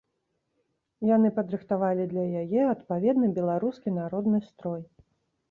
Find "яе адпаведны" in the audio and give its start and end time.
2.41-3.31